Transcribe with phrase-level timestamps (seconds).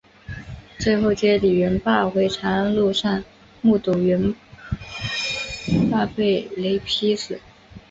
[0.79, 3.23] 最后接李元霸回长安路上
[3.61, 4.33] 目睹元
[5.91, 7.39] 霸被雷劈死。